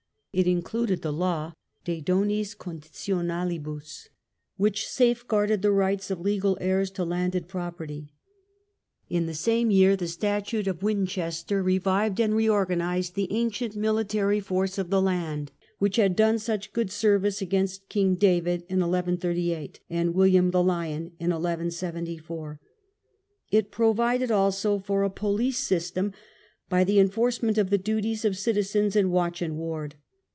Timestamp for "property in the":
7.49-9.33